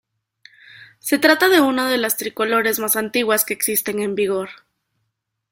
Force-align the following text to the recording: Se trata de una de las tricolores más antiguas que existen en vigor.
Se 0.97 1.19
trata 1.19 1.47
de 1.47 1.61
una 1.61 1.87
de 1.87 1.99
las 1.99 2.17
tricolores 2.17 2.79
más 2.79 2.95
antiguas 2.95 3.45
que 3.45 3.53
existen 3.53 3.99
en 4.01 4.15
vigor. 4.15 4.49